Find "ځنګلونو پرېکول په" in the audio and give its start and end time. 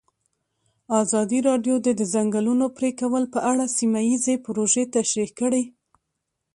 2.13-3.39